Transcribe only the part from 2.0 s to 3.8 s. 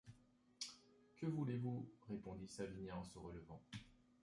répondit Savinien en se relevant.